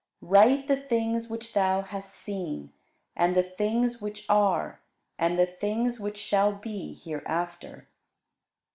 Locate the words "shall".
6.17-6.51